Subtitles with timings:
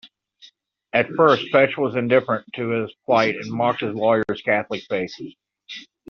[0.93, 5.13] At first Fesch was indifferent to his plight and mocked his lawyer's Catholic faith.